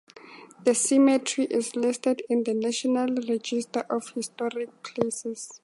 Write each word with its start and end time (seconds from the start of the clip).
The 0.63 0.73
cemetery 0.73 1.45
is 1.51 1.75
listed 1.75 2.23
in 2.27 2.43
the 2.43 2.55
National 2.55 3.05
Register 3.27 3.81
of 3.87 4.09
Historic 4.15 4.81
Places. 4.81 5.59